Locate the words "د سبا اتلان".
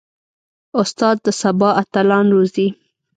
1.25-2.25